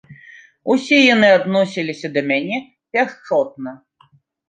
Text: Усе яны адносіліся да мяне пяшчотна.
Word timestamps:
Усе 0.75 0.97
яны 1.15 1.29
адносіліся 1.39 2.07
да 2.17 2.21
мяне 2.33 2.57
пяшчотна. 2.97 3.79